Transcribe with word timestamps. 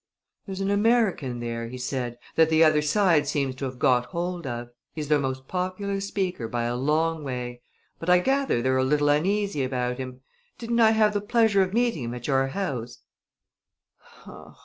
"There's 0.47 0.61
an 0.61 0.71
American 0.71 1.41
there," 1.41 1.67
he 1.67 1.77
said, 1.77 2.17
"that 2.33 2.49
the 2.49 2.63
other 2.63 2.81
side 2.81 3.27
seems 3.27 3.53
to 3.57 3.65
have 3.65 3.77
got 3.77 4.07
hold 4.07 4.47
of. 4.47 4.69
He's 4.95 5.09
their 5.09 5.19
most 5.19 5.47
popular 5.47 6.01
speaker 6.01 6.47
by 6.47 6.63
a 6.63 6.75
long 6.75 7.23
way; 7.23 7.61
but 7.99 8.09
I 8.09 8.17
gather 8.17 8.63
they're 8.63 8.77
a 8.77 8.83
little 8.83 9.09
uneasy 9.09 9.63
about 9.63 9.99
him. 9.99 10.21
Didn't 10.57 10.79
I 10.79 10.89
have 10.89 11.13
the 11.13 11.21
pleasure 11.21 11.61
of 11.61 11.71
meeting 11.75 12.05
him 12.05 12.15
at 12.15 12.25
your 12.25 12.47
house?" 12.47 13.03